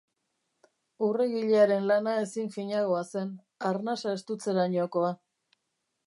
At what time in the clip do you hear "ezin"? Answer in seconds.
2.21-2.49